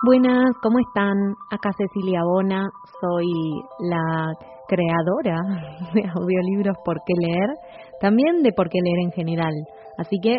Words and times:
Buenas, 0.00 0.54
¿cómo 0.62 0.78
están? 0.78 1.16
Acá 1.50 1.70
Cecilia 1.76 2.22
Bona, 2.22 2.70
soy 3.00 3.26
la 3.80 4.30
creadora 4.68 5.40
de 5.92 6.02
audiolibros 6.14 6.76
Por 6.84 6.98
qué 7.04 7.14
leer, 7.18 7.50
también 8.00 8.44
de 8.44 8.52
Por 8.52 8.68
qué 8.68 8.78
leer 8.80 8.98
en 9.06 9.10
general. 9.10 9.52
Así 9.98 10.20
que 10.22 10.36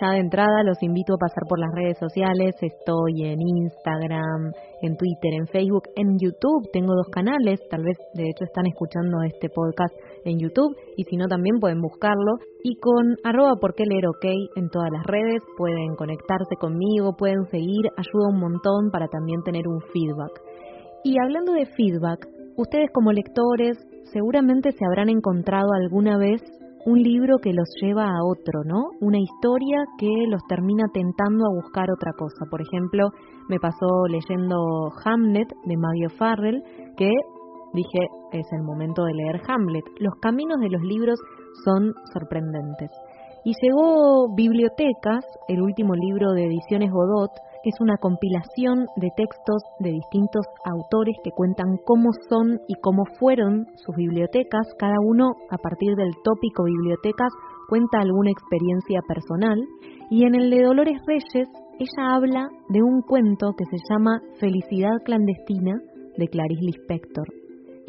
ya 0.00 0.12
de 0.12 0.20
entrada 0.20 0.62
los 0.62 0.80
invito 0.84 1.14
a 1.14 1.18
pasar 1.18 1.42
por 1.48 1.58
las 1.58 1.70
redes 1.74 1.98
sociales, 1.98 2.54
estoy 2.60 3.24
en 3.24 3.40
Instagram, 3.42 4.52
en 4.82 4.96
Twitter, 4.96 5.34
en 5.34 5.48
Facebook, 5.48 5.88
en 5.96 6.16
YouTube, 6.16 6.70
tengo 6.72 6.94
dos 6.94 7.08
canales, 7.10 7.58
tal 7.68 7.82
vez 7.82 7.98
de 8.14 8.30
hecho 8.30 8.44
están 8.44 8.68
escuchando 8.68 9.24
este 9.26 9.48
podcast 9.48 9.92
en 10.24 10.38
YouTube 10.38 10.76
y 10.96 11.04
si 11.04 11.16
no 11.16 11.28
también 11.28 11.60
pueden 11.60 11.80
buscarlo 11.80 12.38
y 12.62 12.76
con 12.76 13.16
arroba 13.24 13.56
por 13.60 13.74
leer 13.78 14.06
ok 14.06 14.24
en 14.56 14.68
todas 14.68 14.90
las 14.92 15.06
redes 15.06 15.42
pueden 15.56 15.94
conectarse 15.96 16.56
conmigo, 16.58 17.16
pueden 17.16 17.46
seguir, 17.50 17.86
ayuda 17.96 18.28
un 18.28 18.40
montón 18.40 18.90
para 18.90 19.08
también 19.08 19.42
tener 19.42 19.66
un 19.66 19.80
feedback. 19.92 20.40
Y 21.04 21.16
hablando 21.22 21.52
de 21.52 21.66
feedback, 21.66 22.28
ustedes 22.56 22.90
como 22.92 23.12
lectores 23.12 23.78
seguramente 24.12 24.72
se 24.72 24.84
habrán 24.84 25.08
encontrado 25.08 25.68
alguna 25.72 26.18
vez 26.18 26.42
un 26.86 27.02
libro 27.02 27.38
que 27.38 27.52
los 27.52 27.68
lleva 27.80 28.06
a 28.06 28.24
otro, 28.24 28.64
¿no? 28.64 28.90
Una 29.00 29.18
historia 29.18 29.84
que 29.98 30.26
los 30.28 30.40
termina 30.48 30.84
tentando 30.92 31.44
a 31.46 31.54
buscar 31.54 31.90
otra 31.90 32.12
cosa. 32.12 32.46
Por 32.50 32.62
ejemplo, 32.62 33.10
me 33.48 33.58
pasó 33.58 34.06
leyendo 34.08 34.90
Hamlet 35.04 35.48
de 35.64 35.76
Maggie 35.76 36.08
Farrell, 36.16 36.62
que 36.96 37.10
dije, 37.72 38.08
es 38.32 38.46
el 38.52 38.62
momento 38.62 39.04
de 39.04 39.14
leer 39.14 39.40
Hamlet. 39.48 39.84
Los 39.98 40.14
caminos 40.20 40.58
de 40.60 40.70
los 40.70 40.82
libros 40.82 41.18
son 41.64 41.92
sorprendentes. 42.12 42.90
Y 43.44 43.52
llegó 43.62 44.34
Bibliotecas, 44.34 45.24
el 45.48 45.62
último 45.62 45.94
libro 45.94 46.32
de 46.32 46.44
Ediciones 46.44 46.90
Godot, 46.90 47.30
es 47.62 47.74
una 47.80 47.96
compilación 47.98 48.86
de 48.96 49.08
textos 49.16 49.62
de 49.80 49.90
distintos 49.90 50.46
autores 50.64 51.16
que 51.22 51.30
cuentan 51.30 51.76
cómo 51.84 52.08
son 52.28 52.58
y 52.68 52.74
cómo 52.80 53.04
fueron 53.18 53.66
sus 53.76 53.94
bibliotecas. 53.96 54.74
Cada 54.78 54.96
uno, 55.04 55.32
a 55.50 55.58
partir 55.58 55.94
del 55.94 56.12
tópico 56.24 56.64
bibliotecas, 56.64 57.32
cuenta 57.68 57.98
alguna 58.00 58.30
experiencia 58.30 59.00
personal. 59.06 59.58
Y 60.10 60.24
en 60.24 60.34
el 60.34 60.50
de 60.50 60.62
Dolores 60.62 61.00
Reyes, 61.06 61.48
ella 61.78 62.14
habla 62.14 62.48
de 62.68 62.82
un 62.82 63.02
cuento 63.02 63.52
que 63.56 63.64
se 63.64 63.82
llama 63.90 64.20
Felicidad 64.38 64.96
clandestina 65.04 65.80
de 66.16 66.28
Clarice 66.28 66.64
Lispector. 66.64 67.39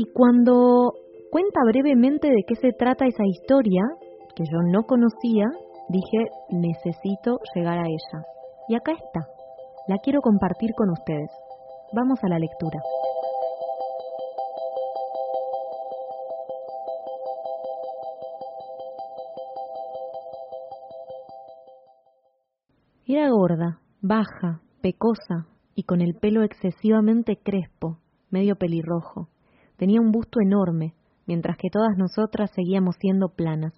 Y 0.02 0.06
cuando 0.14 0.94
cuenta 1.30 1.60
brevemente 1.64 2.28
de 2.28 2.42
qué 2.48 2.56
se 2.56 2.72
trata 2.72 3.06
esa 3.06 3.24
historia, 3.24 3.84
que 4.36 4.46
yo 4.52 4.58
no 4.72 4.82
conocía, 4.88 5.46
dije, 5.90 6.26
necesito 6.50 7.38
llegar 7.54 7.78
a 7.78 7.86
ella. 7.86 8.26
Y 8.68 8.74
acá 8.74 8.94
está 8.94 9.28
la 9.88 10.00
quiero 10.00 10.22
compartir 10.22 10.72
con 10.76 10.90
ustedes. 10.90 11.30
Vamos 11.94 12.18
a 12.24 12.30
la 12.30 12.40
lectura. 12.40 12.80
Era 23.06 23.30
gorda, 23.30 23.82
baja, 24.02 24.62
pecosa 24.82 25.46
y 25.76 25.84
con 25.84 26.02
el 26.02 26.16
pelo 26.16 26.42
excesivamente 26.42 27.38
crespo, 27.38 28.00
medio 28.32 28.56
pelirrojo. 28.56 29.28
Tenía 29.82 30.00
un 30.00 30.12
busto 30.12 30.40
enorme, 30.40 30.94
mientras 31.26 31.58
que 31.58 31.72
todas 31.72 31.98
nosotras 31.98 32.52
seguíamos 32.54 32.98
siendo 33.00 33.30
planas. 33.30 33.74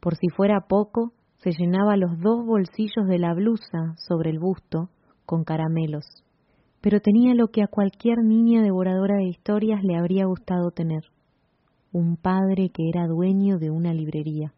Por 0.00 0.16
si 0.16 0.26
fuera 0.30 0.66
poco, 0.66 1.12
se 1.38 1.52
llenaba 1.52 1.96
los 1.96 2.18
dos 2.18 2.44
bolsillos 2.44 3.06
de 3.06 3.20
la 3.20 3.32
blusa 3.32 3.94
sobre 4.08 4.30
el 4.30 4.40
busto 4.40 4.90
con 5.26 5.44
caramelos. 5.44 6.24
Pero 6.80 6.98
tenía 6.98 7.36
lo 7.36 7.52
que 7.52 7.62
a 7.62 7.68
cualquier 7.68 8.18
niña 8.24 8.62
devoradora 8.62 9.14
de 9.14 9.28
historias 9.28 9.80
le 9.84 9.96
habría 9.96 10.24
gustado 10.24 10.72
tener, 10.72 11.04
un 11.92 12.16
padre 12.16 12.70
que 12.74 12.88
era 12.88 13.06
dueño 13.06 13.60
de 13.60 13.70
una 13.70 13.94
librería. 13.94 14.52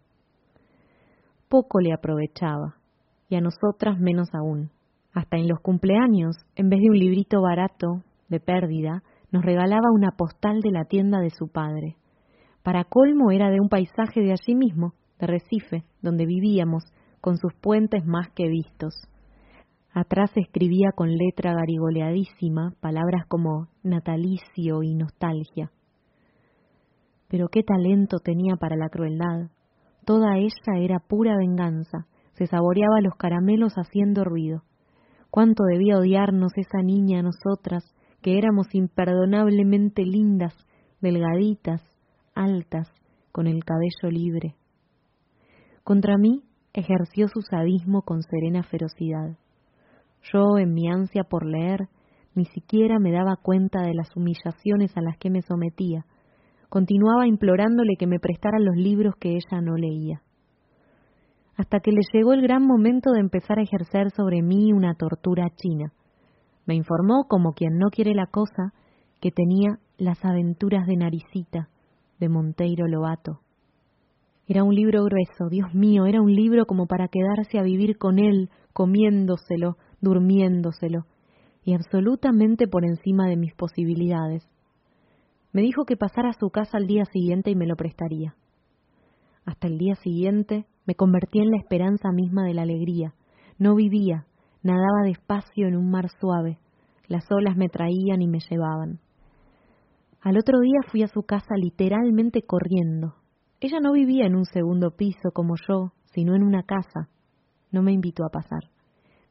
Poco 1.51 1.79
le 1.81 1.93
aprovechaba, 1.93 2.77
y 3.29 3.35
a 3.35 3.43
nosotras 3.43 4.01
menos 4.01 4.31
aún. 4.33 4.71
Hasta 5.13 5.37
en 5.37 5.47
los 5.47 5.61
cumpleaños, 5.61 6.37
en 6.57 6.71
vez 6.71 6.81
de 6.81 6.89
un 6.89 6.99
librito 6.99 7.43
barato, 7.43 8.03
de 8.31 8.41
pérdida, 8.41 9.03
nos 9.33 9.45
regalaba 9.45 9.91
una 9.93 10.13
postal 10.13 10.61
de 10.61 10.71
la 10.71 10.85
tienda 10.85 11.19
de 11.21 11.31
su 11.31 11.49
padre. 11.49 11.97
Para 12.63 12.85
colmo 12.85 13.31
era 13.33 13.51
de 13.51 13.61
un 13.61 13.69
paisaje 13.69 14.21
de 14.21 14.33
allí 14.33 14.55
mismo, 14.55 14.93
Recife, 15.19 15.85
donde 16.01 16.27
vivíamos, 16.27 16.85
con 17.21 17.39
sus 17.39 17.55
puentes 17.55 18.05
más 18.05 18.29
que 18.35 18.49
vistos. 18.49 18.95
Atrás 19.95 20.31
escribía 20.37 20.91
con 20.95 21.11
letra 21.11 21.55
garigoleadísima 21.55 22.75
palabras 22.81 23.27
como 23.29 23.69
natalicio 23.83 24.83
y 24.83 24.95
nostalgia. 24.95 25.71
Pero 27.29 27.49
qué 27.49 27.63
talento 27.63 28.19
tenía 28.19 28.57
para 28.57 28.77
la 28.77 28.89
crueldad. 28.89 29.51
Toda 30.05 30.37
ella 30.39 30.79
era 30.79 30.99
pura 30.99 31.37
venganza, 31.37 32.07
se 32.35 32.47
saboreaba 32.47 33.01
los 33.03 33.15
caramelos 33.17 33.75
haciendo 33.75 34.25
ruido. 34.25 34.63
Cuánto 35.31 35.65
debía 35.65 35.99
odiarnos 35.99 36.53
esa 36.57 36.83
niña 36.83 37.21
a 37.21 37.23
nosotras, 37.23 37.85
que 38.23 38.39
éramos 38.39 38.75
imperdonablemente 38.75 40.05
lindas, 40.05 40.55
delgaditas, 41.01 41.83
altas, 42.35 42.89
con 43.33 43.47
el 43.47 43.65
cabello 43.65 44.11
libre. 44.11 44.55
Contra 45.85 46.17
mí 46.17 46.45
ejerció 46.73 47.29
su 47.29 47.43
sadismo 47.43 48.03
con 48.03 48.23
serena 48.23 48.63
ferocidad. 48.63 49.37
Yo, 50.33 50.59
en 50.59 50.73
mi 50.73 50.89
ansia 50.89 51.25
por 51.25 51.45
leer, 51.45 51.89
ni 52.35 52.45
siquiera 52.47 52.99
me 52.99 53.11
daba 53.11 53.37
cuenta 53.37 53.83
de 53.83 53.95
las 53.95 54.15
humillaciones 54.17 54.97
a 54.97 55.03
las 55.03 55.19
que 55.19 55.31
me 55.31 55.43
sometía. 55.43 56.07
Continuaba 56.69 57.27
implorándole 57.27 57.97
que 57.99 58.07
me 58.07 58.21
prestara 58.21 58.59
los 58.59 58.77
libros 58.77 59.15
que 59.19 59.31
ella 59.31 59.61
no 59.61 59.77
leía. 59.77 60.23
Hasta 61.57 61.81
que 61.81 61.91
le 61.93 62.01
llegó 62.13 62.33
el 62.33 62.41
gran 62.41 62.65
momento 62.65 63.11
de 63.11 63.21
empezar 63.21 63.59
a 63.59 63.63
ejercer 63.63 64.11
sobre 64.11 64.41
mí 64.41 64.73
una 64.73 64.95
tortura 64.95 65.49
china. 65.57 65.93
Me 66.67 66.75
informó, 66.75 67.25
como 67.29 67.53
quien 67.53 67.79
no 67.79 67.91
quiere 67.91 68.15
la 68.15 68.27
cosa, 68.27 68.73
que 69.21 69.31
tenía 69.31 69.79
las 69.99 70.25
aventuras 70.25 70.87
de 70.87 70.97
Naricita, 70.97 71.69
de 72.19 72.29
Monteiro 72.29 72.87
Lobato. 72.87 73.41
Era 74.47 74.65
un 74.65 74.75
libro 74.75 75.05
grueso, 75.05 75.49
Dios 75.49 75.73
mío, 75.75 76.07
era 76.07 76.21
un 76.21 76.35
libro 76.35 76.67
como 76.67 76.87
para 76.87 77.09
quedarse 77.09 77.59
a 77.59 77.63
vivir 77.63 77.99
con 77.99 78.19
él, 78.19 78.51
comiéndoselo, 78.73 79.77
durmiéndoselo, 80.01 81.07
y 81.65 81.75
absolutamente 81.75 82.67
por 82.67 82.85
encima 82.85 83.29
de 83.29 83.37
mis 83.37 83.55
posibilidades. 83.55 84.49
Me 85.53 85.63
dijo 85.63 85.85
que 85.85 85.97
pasara 85.97 86.31
a 86.31 86.39
su 86.39 86.51
casa 86.51 86.79
al 86.79 86.87
día 86.87 87.05
siguiente 87.05 87.51
y 87.51 87.55
me 87.55 87.67
lo 87.67 87.77
prestaría. 87.77 88.35
Hasta 89.45 89.67
el 89.67 89.79
día 89.79 89.95
siguiente 89.97 90.67
me 90.87 90.95
convertí 90.95 91.41
en 91.41 91.51
la 91.51 91.59
esperanza 91.59 92.11
misma 92.13 92.45
de 92.45 92.55
la 92.55 92.63
alegría. 92.63 93.15
No 93.59 93.75
vivía, 93.75 94.27
nadaba 94.63 95.03
despacio 95.05 95.67
en 95.67 95.77
un 95.77 95.91
mar 95.91 96.09
suave. 96.21 96.59
Las 97.09 97.31
olas 97.31 97.57
me 97.57 97.69
traían 97.69 98.23
y 98.23 98.29
me 98.29 98.41
llevaban. 98.41 99.01
Al 100.21 100.39
otro 100.39 100.61
día 100.61 100.81
fui 100.91 101.03
a 101.03 101.09
su 101.09 101.23
casa 101.23 101.57
literalmente 101.57 102.43
corriendo, 102.43 103.17
ella 103.63 103.79
no 103.79 103.93
vivía 103.93 104.27
en 104.27 104.35
un 104.35 104.45
segundo 104.45 104.91
piso 104.91 105.31
como 105.33 105.55
yo, 105.69 105.93
sino 106.13 106.35
en 106.35 106.43
una 106.43 106.65
casa. 106.65 107.09
No 107.71 107.81
me 107.81 107.93
invitó 107.93 108.25
a 108.25 108.29
pasar. 108.29 108.71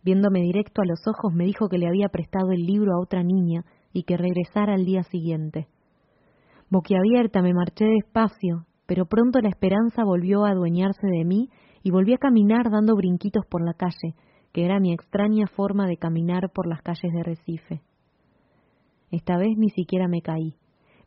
Viéndome 0.04 0.40
directo 0.40 0.82
a 0.82 0.86
los 0.86 1.06
ojos 1.06 1.34
me 1.34 1.44
dijo 1.44 1.68
que 1.68 1.78
le 1.78 1.86
había 1.86 2.08
prestado 2.08 2.54
el 2.54 2.66
libro 2.66 2.94
a 2.94 3.02
otra 3.02 3.24
niña 3.24 3.66
y 3.92 4.04
que 4.04 4.16
regresara 4.16 4.76
al 4.76 4.86
día 4.86 5.04
siguiente. 5.04 5.68
Boquiabierta 6.70 7.42
me 7.42 7.54
marché 7.54 7.84
despacio, 7.84 8.66
pero 8.86 9.06
pronto 9.06 9.42
la 9.42 9.50
esperanza 9.50 10.06
volvió 10.06 10.46
a 10.46 10.52
adueñarse 10.52 11.08
de 11.08 11.26
mí 11.26 11.50
y 11.84 11.92
volví 11.92 12.14
a 12.14 12.18
caminar 12.18 12.72
dando 12.72 12.96
brinquitos 12.96 13.46
por 13.48 13.62
la 13.62 13.74
calle, 13.74 14.16
que 14.52 14.66
era 14.66 14.80
mi 14.80 14.94
extraña 14.94 15.48
forma 15.48 15.88
de 15.88 15.98
caminar 15.98 16.50
por 16.54 16.68
las 16.68 16.82
calles 16.82 17.14
de 17.14 17.24
Recife. 17.24 17.82
Esta 19.12 19.38
vez 19.38 19.58
ni 19.58 19.70
siquiera 19.70 20.08
me 20.08 20.22
caí. 20.22 20.56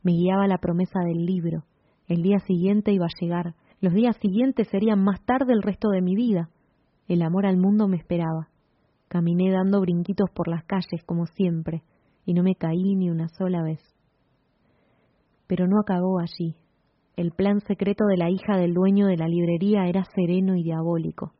Me 0.02 0.12
guiaba 0.12 0.46
la 0.46 0.58
promesa 0.58 1.00
del 1.00 1.24
libro. 1.24 1.64
El 2.06 2.22
día 2.22 2.38
siguiente 2.40 2.92
iba 2.92 3.06
a 3.06 3.20
llegar, 3.20 3.54
los 3.80 3.92
días 3.92 4.16
siguientes 4.16 4.68
serían 4.68 5.02
más 5.02 5.24
tarde 5.24 5.52
el 5.52 5.62
resto 5.62 5.88
de 5.88 6.02
mi 6.02 6.14
vida. 6.14 6.50
El 7.08 7.22
amor 7.22 7.46
al 7.46 7.56
mundo 7.56 7.88
me 7.88 7.96
esperaba. 7.96 8.48
Caminé 9.08 9.50
dando 9.50 9.80
brinquitos 9.80 10.30
por 10.34 10.48
las 10.48 10.64
calles 10.64 11.04
como 11.04 11.26
siempre, 11.26 11.82
y 12.24 12.34
no 12.34 12.42
me 12.42 12.54
caí 12.54 12.94
ni 12.94 13.10
una 13.10 13.28
sola 13.28 13.62
vez. 13.62 13.80
Pero 15.46 15.66
no 15.66 15.78
acabó 15.80 16.18
allí. 16.18 16.56
El 17.16 17.30
plan 17.30 17.60
secreto 17.60 18.06
de 18.06 18.16
la 18.16 18.30
hija 18.30 18.56
del 18.56 18.74
dueño 18.74 19.06
de 19.06 19.16
la 19.16 19.28
librería 19.28 19.86
era 19.86 20.04
sereno 20.14 20.56
y 20.56 20.62
diabólico. 20.62 21.32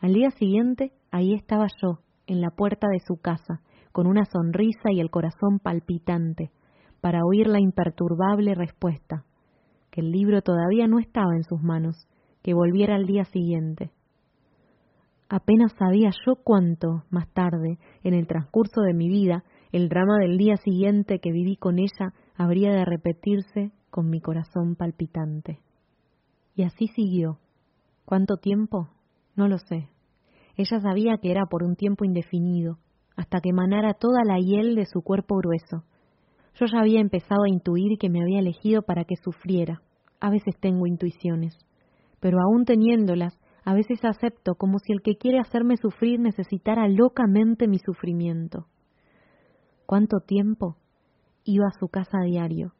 Al 0.00 0.12
día 0.12 0.30
siguiente, 0.30 0.92
ahí 1.16 1.32
estaba 1.32 1.66
yo, 1.82 2.00
en 2.26 2.40
la 2.40 2.50
puerta 2.50 2.88
de 2.88 3.00
su 3.00 3.16
casa, 3.16 3.60
con 3.92 4.06
una 4.06 4.26
sonrisa 4.26 4.90
y 4.92 5.00
el 5.00 5.10
corazón 5.10 5.58
palpitante, 5.62 6.50
para 7.00 7.24
oír 7.24 7.46
la 7.46 7.58
imperturbable 7.58 8.54
respuesta, 8.54 9.24
que 9.90 10.02
el 10.02 10.10
libro 10.10 10.42
todavía 10.42 10.86
no 10.86 10.98
estaba 10.98 11.34
en 11.34 11.44
sus 11.44 11.62
manos, 11.62 12.06
que 12.42 12.52
volviera 12.52 12.96
al 12.96 13.06
día 13.06 13.24
siguiente. 13.24 13.92
Apenas 15.28 15.72
sabía 15.78 16.10
yo 16.26 16.36
cuánto, 16.36 17.04
más 17.10 17.28
tarde, 17.32 17.78
en 18.04 18.14
el 18.14 18.26
transcurso 18.26 18.82
de 18.82 18.92
mi 18.92 19.08
vida, 19.08 19.42
el 19.72 19.88
drama 19.88 20.18
del 20.20 20.36
día 20.36 20.56
siguiente 20.58 21.18
que 21.18 21.32
viví 21.32 21.56
con 21.56 21.78
ella 21.78 22.12
habría 22.36 22.72
de 22.72 22.84
repetirse 22.84 23.72
con 23.90 24.10
mi 24.10 24.20
corazón 24.20 24.76
palpitante. 24.76 25.60
Y 26.54 26.62
así 26.62 26.88
siguió. 26.88 27.38
¿Cuánto 28.04 28.36
tiempo? 28.36 28.88
No 29.34 29.48
lo 29.48 29.58
sé. 29.58 29.88
Ella 30.56 30.80
sabía 30.80 31.18
que 31.20 31.30
era 31.30 31.46
por 31.46 31.62
un 31.62 31.76
tiempo 31.76 32.04
indefinido, 32.04 32.78
hasta 33.16 33.40
que 33.40 33.50
emanara 33.50 33.94
toda 33.94 34.24
la 34.24 34.38
hiel 34.38 34.74
de 34.74 34.86
su 34.86 35.02
cuerpo 35.02 35.36
grueso. 35.36 35.84
Yo 36.54 36.66
ya 36.66 36.80
había 36.80 37.00
empezado 37.00 37.44
a 37.44 37.48
intuir 37.48 37.98
que 37.98 38.08
me 38.08 38.22
había 38.22 38.38
elegido 38.38 38.82
para 38.82 39.04
que 39.04 39.16
sufriera. 39.16 39.82
A 40.20 40.30
veces 40.30 40.54
tengo 40.60 40.86
intuiciones, 40.86 41.58
pero 42.20 42.38
aún 42.40 42.64
teniéndolas, 42.64 43.38
a 43.64 43.74
veces 43.74 44.04
acepto 44.04 44.54
como 44.54 44.78
si 44.78 44.92
el 44.92 45.02
que 45.02 45.16
quiere 45.16 45.38
hacerme 45.38 45.76
sufrir 45.76 46.20
necesitara 46.20 46.88
locamente 46.88 47.68
mi 47.68 47.78
sufrimiento. 47.78 48.66
¿Cuánto 49.84 50.20
tiempo? 50.20 50.76
Iba 51.44 51.66
a 51.66 51.78
su 51.78 51.88
casa 51.88 52.18
a 52.22 52.24
diario. 52.24 52.72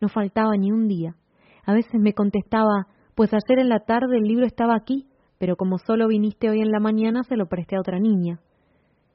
No 0.00 0.08
faltaba 0.08 0.56
ni 0.56 0.70
un 0.70 0.88
día. 0.88 1.16
A 1.64 1.72
veces 1.72 1.94
me 1.98 2.12
contestaba, 2.12 2.88
pues 3.14 3.30
ayer 3.32 3.60
en 3.60 3.68
la 3.68 3.80
tarde 3.80 4.18
el 4.18 4.24
libro 4.24 4.46
estaba 4.46 4.76
aquí, 4.76 5.08
pero 5.38 5.56
como 5.56 5.78
solo 5.78 6.08
viniste 6.08 6.48
hoy 6.50 6.60
en 6.60 6.70
la 6.70 6.80
mañana 6.80 7.22
se 7.24 7.36
lo 7.36 7.46
presté 7.46 7.76
a 7.76 7.80
otra 7.80 7.98
niña. 7.98 8.40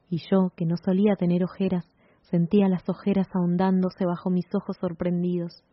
Y 0.10 0.18
yo, 0.30 0.52
que 0.56 0.66
no 0.66 0.76
solía 0.78 1.16
tener 1.16 1.44
ojeras, 1.44 1.86
sentía 2.30 2.68
las 2.68 2.88
ojeras 2.88 3.28
ahondándose 3.34 4.06
bajo 4.06 4.30
mis 4.30 4.46
ojos 4.54 4.78
sorprendidos. 4.78 5.64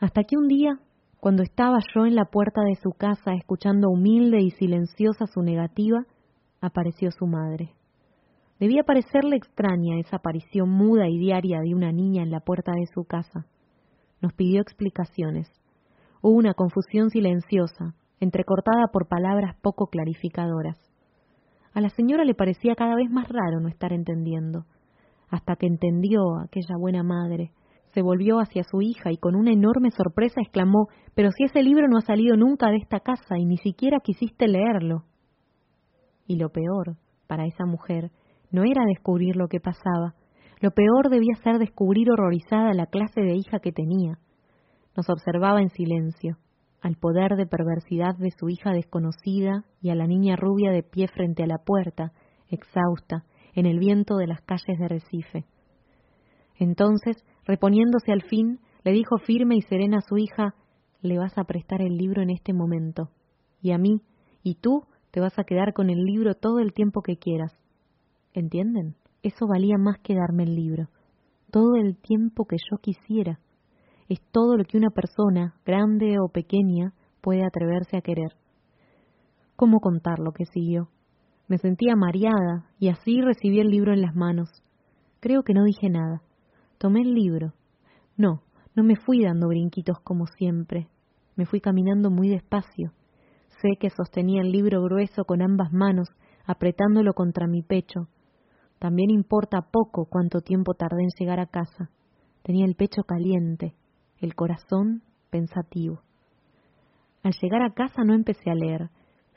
Hasta 0.00 0.22
que 0.24 0.36
un 0.36 0.48
día, 0.48 0.80
cuando 1.20 1.42
estaba 1.42 1.78
yo 1.94 2.06
en 2.06 2.14
la 2.14 2.26
puerta 2.26 2.62
de 2.62 2.76
su 2.76 2.90
casa 2.90 3.34
escuchando 3.34 3.88
humilde 3.88 4.40
y 4.40 4.50
silenciosa 4.52 5.26
su 5.26 5.42
negativa, 5.42 6.04
apareció 6.60 7.10
su 7.10 7.26
madre. 7.26 7.74
Debía 8.58 8.82
parecerle 8.82 9.36
extraña 9.36 10.00
esa 10.00 10.16
aparición 10.16 10.68
muda 10.68 11.08
y 11.08 11.18
diaria 11.18 11.60
de 11.60 11.74
una 11.74 11.92
niña 11.92 12.22
en 12.22 12.30
la 12.30 12.40
puerta 12.40 12.72
de 12.72 12.86
su 12.92 13.04
casa. 13.04 13.46
Nos 14.20 14.32
pidió 14.32 14.60
explicaciones. 14.60 15.48
Hubo 16.20 16.36
una 16.36 16.54
confusión 16.54 17.10
silenciosa, 17.10 17.94
entrecortada 18.20 18.88
por 18.92 19.08
palabras 19.08 19.56
poco 19.62 19.86
clarificadoras. 19.86 20.78
A 21.74 21.80
la 21.80 21.90
señora 21.90 22.24
le 22.24 22.34
parecía 22.34 22.74
cada 22.74 22.96
vez 22.96 23.10
más 23.10 23.28
raro 23.28 23.60
no 23.60 23.68
estar 23.68 23.92
entendiendo, 23.92 24.64
hasta 25.28 25.56
que 25.56 25.66
entendió 25.66 26.38
aquella 26.42 26.76
buena 26.78 27.02
madre. 27.02 27.52
Se 27.94 28.02
volvió 28.02 28.38
hacia 28.40 28.64
su 28.64 28.82
hija 28.82 29.12
y 29.12 29.16
con 29.16 29.34
una 29.34 29.52
enorme 29.52 29.90
sorpresa 29.90 30.40
exclamó 30.40 30.88
Pero 31.14 31.30
si 31.30 31.44
ese 31.44 31.62
libro 31.62 31.88
no 31.88 31.98
ha 31.98 32.02
salido 32.02 32.36
nunca 32.36 32.70
de 32.70 32.76
esta 32.76 33.00
casa 33.00 33.38
y 33.38 33.44
ni 33.44 33.56
siquiera 33.58 34.00
quisiste 34.00 34.46
leerlo. 34.46 35.04
Y 36.26 36.36
lo 36.36 36.50
peor, 36.50 36.96
para 37.26 37.46
esa 37.46 37.64
mujer, 37.64 38.10
no 38.50 38.64
era 38.64 38.84
descubrir 38.86 39.36
lo 39.36 39.48
que 39.48 39.60
pasaba, 39.60 40.14
lo 40.60 40.72
peor 40.72 41.08
debía 41.08 41.34
ser 41.42 41.58
descubrir 41.58 42.10
horrorizada 42.10 42.74
la 42.74 42.86
clase 42.86 43.20
de 43.20 43.36
hija 43.36 43.60
que 43.60 43.72
tenía. 43.72 44.18
Nos 44.96 45.08
observaba 45.08 45.60
en 45.60 45.70
silencio 45.70 46.38
al 46.80 46.96
poder 46.96 47.36
de 47.36 47.46
perversidad 47.46 48.16
de 48.16 48.30
su 48.30 48.48
hija 48.48 48.72
desconocida 48.72 49.64
y 49.80 49.90
a 49.90 49.94
la 49.94 50.06
niña 50.06 50.36
rubia 50.36 50.70
de 50.70 50.82
pie 50.82 51.08
frente 51.08 51.42
a 51.42 51.46
la 51.46 51.58
puerta, 51.58 52.12
exhausta, 52.48 53.24
en 53.54 53.66
el 53.66 53.78
viento 53.78 54.16
de 54.16 54.26
las 54.26 54.40
calles 54.42 54.78
de 54.78 54.88
Recife. 54.88 55.44
Entonces, 56.56 57.16
reponiéndose 57.44 58.12
al 58.12 58.22
fin, 58.22 58.60
le 58.84 58.92
dijo 58.92 59.18
firme 59.18 59.56
y 59.56 59.62
serena 59.62 59.98
a 59.98 60.08
su 60.08 60.16
hija, 60.18 60.54
le 61.02 61.18
vas 61.18 61.36
a 61.36 61.44
prestar 61.44 61.82
el 61.82 61.96
libro 61.96 62.22
en 62.22 62.30
este 62.30 62.52
momento, 62.52 63.10
y 63.60 63.72
a 63.72 63.78
mí, 63.78 64.02
y 64.42 64.54
tú 64.56 64.84
te 65.10 65.20
vas 65.20 65.38
a 65.38 65.44
quedar 65.44 65.72
con 65.72 65.90
el 65.90 65.98
libro 66.04 66.34
todo 66.34 66.60
el 66.60 66.72
tiempo 66.72 67.02
que 67.02 67.16
quieras. 67.16 67.52
¿Entienden? 68.34 68.94
Eso 69.22 69.46
valía 69.48 69.78
más 69.78 69.98
que 69.98 70.14
darme 70.14 70.44
el 70.44 70.54
libro, 70.54 70.88
todo 71.50 71.76
el 71.76 71.96
tiempo 71.96 72.44
que 72.44 72.56
yo 72.70 72.78
quisiera 72.78 73.40
es 74.08 74.20
todo 74.32 74.56
lo 74.56 74.64
que 74.64 74.78
una 74.78 74.90
persona, 74.90 75.54
grande 75.66 76.18
o 76.18 76.28
pequeña, 76.28 76.94
puede 77.20 77.44
atreverse 77.44 77.96
a 77.96 78.00
querer. 78.00 78.32
¿Cómo 79.56 79.80
contar 79.80 80.18
lo 80.18 80.32
que 80.32 80.46
siguió? 80.46 80.88
Me 81.46 81.58
sentía 81.58 81.96
mareada 81.96 82.66
y 82.78 82.88
así 82.88 83.20
recibí 83.20 83.60
el 83.60 83.68
libro 83.68 83.92
en 83.92 84.02
las 84.02 84.14
manos. 84.14 84.48
Creo 85.20 85.42
que 85.42 85.52
no 85.52 85.64
dije 85.64 85.88
nada. 85.90 86.22
Tomé 86.78 87.00
el 87.00 87.14
libro. 87.14 87.54
No, 88.16 88.42
no 88.74 88.82
me 88.84 88.96
fui 88.96 89.22
dando 89.22 89.48
brinquitos 89.48 89.98
como 90.00 90.26
siempre. 90.26 90.88
Me 91.36 91.44
fui 91.44 91.60
caminando 91.60 92.10
muy 92.10 92.28
despacio. 92.28 92.92
Sé 93.60 93.76
que 93.80 93.90
sostenía 93.90 94.42
el 94.42 94.52
libro 94.52 94.82
grueso 94.82 95.24
con 95.24 95.42
ambas 95.42 95.72
manos, 95.72 96.08
apretándolo 96.46 97.12
contra 97.12 97.46
mi 97.46 97.62
pecho. 97.62 98.08
También 98.78 99.10
importa 99.10 99.62
poco 99.62 100.06
cuánto 100.08 100.40
tiempo 100.40 100.74
tardé 100.74 101.02
en 101.02 101.10
llegar 101.18 101.40
a 101.40 101.46
casa. 101.46 101.90
Tenía 102.42 102.64
el 102.64 102.76
pecho 102.76 103.02
caliente, 103.02 103.74
el 104.20 104.34
corazón 104.34 105.02
pensativo. 105.30 106.00
Al 107.22 107.34
llegar 107.40 107.62
a 107.62 107.72
casa 107.72 108.04
no 108.04 108.14
empecé 108.14 108.50
a 108.50 108.54
leer, 108.54 108.90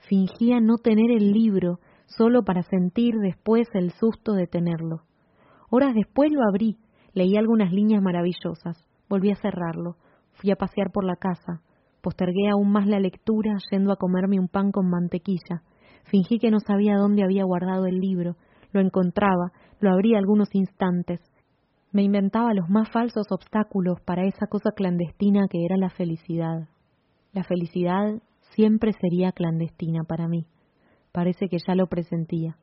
fingía 0.07 0.59
no 0.59 0.77
tener 0.77 1.11
el 1.11 1.31
libro 1.31 1.79
solo 2.05 2.43
para 2.43 2.63
sentir 2.63 3.15
después 3.15 3.67
el 3.73 3.91
susto 3.91 4.33
de 4.33 4.47
tenerlo. 4.47 5.01
Horas 5.69 5.93
después 5.95 6.31
lo 6.31 6.41
abrí, 6.47 6.77
leí 7.13 7.37
algunas 7.37 7.71
líneas 7.71 8.01
maravillosas, 8.01 8.85
volví 9.09 9.31
a 9.31 9.35
cerrarlo, 9.35 9.95
fui 10.33 10.51
a 10.51 10.55
pasear 10.55 10.91
por 10.91 11.05
la 11.05 11.15
casa, 11.15 11.61
postergué 12.01 12.49
aún 12.49 12.71
más 12.71 12.87
la 12.87 12.99
lectura 12.99 13.57
yendo 13.71 13.91
a 13.91 13.97
comerme 13.97 14.39
un 14.39 14.47
pan 14.47 14.71
con 14.71 14.89
mantequilla, 14.89 15.63
fingí 16.03 16.39
que 16.39 16.51
no 16.51 16.59
sabía 16.59 16.97
dónde 16.97 17.23
había 17.23 17.45
guardado 17.45 17.85
el 17.85 17.99
libro, 17.99 18.35
lo 18.73 18.81
encontraba, 18.81 19.51
lo 19.79 19.91
abrí 19.91 20.15
algunos 20.15 20.53
instantes, 20.53 21.21
me 21.91 22.03
inventaba 22.03 22.53
los 22.53 22.69
más 22.69 22.89
falsos 22.89 23.27
obstáculos 23.31 23.99
para 24.05 24.25
esa 24.25 24.47
cosa 24.47 24.71
clandestina 24.71 25.47
que 25.49 25.65
era 25.65 25.75
la 25.75 25.89
felicidad. 25.89 26.69
La 27.33 27.43
felicidad 27.43 28.21
siempre 28.55 28.93
sería 28.93 29.33
clandestina 29.33 30.03
para 30.05 30.29
mí. 30.29 30.45
Parece 31.11 31.49
que 31.49 31.57
ya 31.65 31.75
lo 31.75 31.87
presentía. 31.87 32.55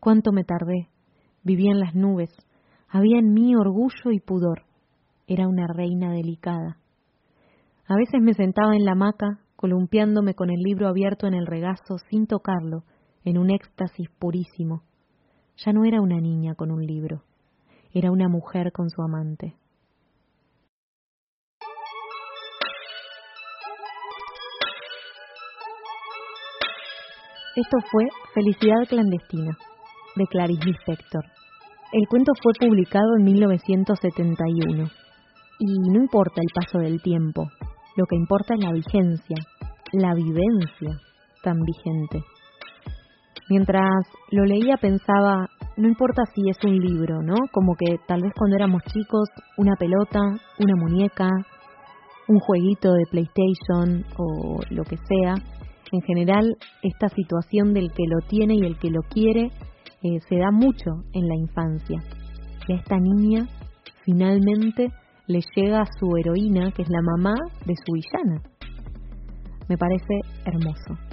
¿Cuánto 0.00 0.32
me 0.32 0.42
tardé? 0.42 0.88
Vivía 1.44 1.70
en 1.70 1.78
las 1.78 1.94
nubes. 1.94 2.30
Había 2.88 3.20
en 3.20 3.32
mí 3.32 3.54
orgullo 3.54 4.10
y 4.10 4.18
pudor. 4.18 4.62
Era 5.28 5.46
una 5.46 5.68
reina 5.68 6.12
delicada. 6.12 6.78
A 7.86 7.94
veces 7.94 8.20
me 8.20 8.34
sentaba 8.34 8.74
en 8.74 8.84
la 8.84 8.92
hamaca, 8.92 9.38
columpiándome 9.54 10.34
con 10.34 10.50
el 10.50 10.60
libro 10.60 10.88
abierto 10.88 11.28
en 11.28 11.34
el 11.34 11.46
regazo 11.46 11.98
sin 12.10 12.26
tocarlo, 12.26 12.82
en 13.24 13.38
un 13.38 13.50
éxtasis 13.50 14.08
purísimo. 14.18 14.82
Ya 15.64 15.72
no 15.72 15.84
era 15.84 16.00
una 16.00 16.20
niña 16.20 16.56
con 16.56 16.72
un 16.72 16.84
libro 16.84 17.22
era 17.98 18.10
una 18.10 18.28
mujer 18.28 18.72
con 18.72 18.90
su 18.90 19.00
amante. 19.00 19.56
Esto 27.56 27.78
fue 27.90 28.04
Felicidad 28.34 28.86
clandestina, 28.86 29.56
de 30.14 30.26
Clarice 30.26 30.62
Lispector. 30.66 31.24
El 31.90 32.06
cuento 32.06 32.32
fue 32.42 32.52
publicado 32.60 33.16
en 33.18 33.24
1971. 33.24 34.90
Y 35.58 35.90
no 35.90 35.98
importa 35.98 36.42
el 36.42 36.52
paso 36.54 36.78
del 36.80 37.00
tiempo, 37.00 37.48
lo 37.96 38.04
que 38.04 38.16
importa 38.16 38.52
es 38.52 38.60
la 38.62 38.72
vigencia, 38.72 39.36
la 39.92 40.12
vivencia 40.14 41.00
tan 41.42 41.56
vigente. 41.62 42.22
Mientras 43.48 44.06
lo 44.32 44.44
leía 44.44 44.76
pensaba, 44.76 45.48
no 45.76 45.88
importa 45.88 46.22
si 46.34 46.48
es 46.48 46.56
un 46.64 46.78
libro, 46.78 47.22
¿no? 47.22 47.34
Como 47.52 47.74
que 47.76 47.98
tal 48.06 48.22
vez 48.22 48.32
cuando 48.36 48.56
éramos 48.56 48.82
chicos, 48.84 49.28
una 49.58 49.74
pelota, 49.76 50.20
una 50.58 50.76
muñeca, 50.76 51.28
un 52.28 52.40
jueguito 52.40 52.92
de 52.92 53.04
PlayStation 53.10 54.04
o 54.16 54.58
lo 54.70 54.84
que 54.84 54.96
sea. 54.96 55.34
En 55.92 56.00
general, 56.02 56.56
esta 56.82 57.08
situación 57.10 57.72
del 57.72 57.92
que 57.92 58.04
lo 58.08 58.26
tiene 58.26 58.54
y 58.54 58.66
el 58.66 58.78
que 58.78 58.90
lo 58.90 59.02
quiere 59.02 59.50
eh, 60.02 60.18
se 60.28 60.36
da 60.36 60.50
mucho 60.50 61.04
en 61.12 61.28
la 61.28 61.36
infancia. 61.36 62.02
Y 62.66 62.72
a 62.72 62.76
esta 62.76 62.96
niña 62.98 63.46
finalmente 64.04 64.88
le 65.26 65.40
llega 65.54 65.82
a 65.82 65.88
su 65.98 66.16
heroína, 66.16 66.72
que 66.72 66.82
es 66.82 66.88
la 66.88 67.02
mamá 67.02 67.34
de 67.64 67.74
su 67.74 67.92
villana. 67.92 68.42
Me 69.68 69.76
parece 69.76 70.20
hermoso. 70.44 71.05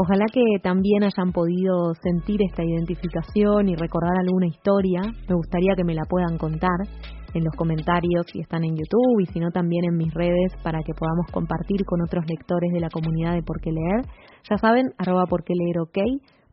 Ojalá 0.00 0.26
que 0.32 0.60
también 0.62 1.02
hayan 1.02 1.32
podido 1.32 1.92
sentir 2.00 2.40
esta 2.42 2.62
identificación 2.62 3.68
y 3.68 3.74
recordar 3.74 4.16
alguna 4.20 4.46
historia. 4.46 5.02
Me 5.28 5.34
gustaría 5.34 5.74
que 5.74 5.82
me 5.82 5.96
la 5.96 6.04
puedan 6.08 6.38
contar 6.38 6.78
en 7.34 7.42
los 7.42 7.52
comentarios 7.56 8.24
si 8.32 8.38
están 8.38 8.62
en 8.62 8.76
YouTube 8.76 9.20
y 9.20 9.26
si 9.26 9.40
no 9.40 9.50
también 9.50 9.86
en 9.86 9.96
mis 9.96 10.14
redes 10.14 10.52
para 10.62 10.84
que 10.84 10.94
podamos 10.94 11.26
compartir 11.32 11.84
con 11.84 12.00
otros 12.00 12.24
lectores 12.28 12.72
de 12.72 12.78
la 12.78 12.90
comunidad 12.90 13.34
de 13.34 13.42
Por 13.42 13.60
qué 13.60 13.72
Leer. 13.72 14.06
Ya 14.48 14.56
saben, 14.58 14.92
arroba 14.98 15.26
por 15.26 15.42
leer 15.48 15.80
ok 15.80 15.98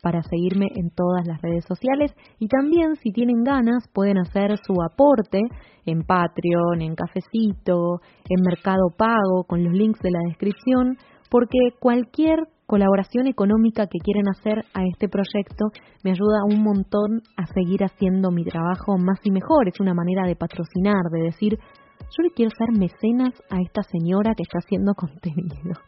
para 0.01 0.23
seguirme 0.23 0.65
en 0.75 0.89
todas 0.89 1.27
las 1.27 1.39
redes 1.43 1.65
sociales 1.65 2.15
y 2.39 2.47
también 2.47 2.95
si 2.95 3.11
tienen 3.11 3.43
ganas 3.43 3.87
pueden 3.93 4.17
hacer 4.17 4.57
su 4.65 4.73
aporte 4.81 5.39
en 5.85 6.01
Patreon, 6.01 6.81
en 6.81 6.95
Cafecito, 6.95 8.01
en 8.27 8.41
Mercado 8.41 8.89
Pago 8.97 9.43
con 9.47 9.63
los 9.63 9.73
links 9.73 9.99
de 10.01 10.09
la 10.09 10.19
descripción 10.29 10.97
porque 11.29 11.57
cualquier 11.79 12.39
colaboración 12.65 13.27
económica 13.27 13.87
que 13.87 13.99
quieren 13.99 14.27
hacer 14.29 14.65
a 14.73 14.85
este 14.85 15.07
proyecto 15.07 15.65
me 16.03 16.11
ayuda 16.11 16.43
un 16.49 16.63
montón 16.63 17.21
a 17.37 17.45
seguir 17.47 17.83
haciendo 17.83 18.31
mi 18.31 18.43
trabajo 18.43 18.97
más 18.97 19.19
y 19.23 19.31
mejor. 19.31 19.67
Es 19.67 19.79
una 19.79 19.93
manera 19.93 20.27
de 20.27 20.35
patrocinar, 20.35 21.03
de 21.11 21.23
decir, 21.23 21.57
yo 21.57 22.23
le 22.23 22.31
quiero 22.31 22.51
ser 22.57 22.77
mecenas 22.77 23.33
a 23.49 23.61
esta 23.61 23.83
señora 23.83 24.33
que 24.35 24.43
está 24.43 24.59
haciendo 24.59 24.93
contenido. 24.95 25.79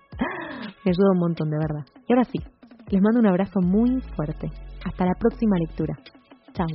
me 0.86 0.92
ayuda 0.92 1.12
un 1.14 1.20
montón, 1.20 1.50
de 1.50 1.58
verdad. 1.58 1.86
Y 2.08 2.14
ahora 2.14 2.24
sí, 2.26 2.40
les 2.90 3.02
mando 3.02 3.20
un 3.20 3.28
abrazo 3.28 3.60
muy 3.62 4.02
fuerte. 4.16 4.48
Hasta 4.86 5.06
la 5.06 5.14
próxima 5.20 5.58
lectura. 5.58 5.98
Chao. 6.54 6.68